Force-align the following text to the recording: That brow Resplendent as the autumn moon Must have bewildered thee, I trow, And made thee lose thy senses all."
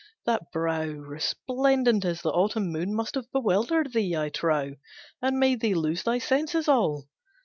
That 0.25 0.51
brow 0.51 0.85
Resplendent 0.85 2.05
as 2.05 2.23
the 2.23 2.31
autumn 2.31 2.71
moon 2.71 2.95
Must 2.95 3.13
have 3.13 3.31
bewildered 3.31 3.93
thee, 3.93 4.17
I 4.17 4.29
trow, 4.29 4.71
And 5.21 5.37
made 5.37 5.59
thee 5.61 5.75
lose 5.75 6.01
thy 6.01 6.17
senses 6.17 6.67
all." 6.67 7.07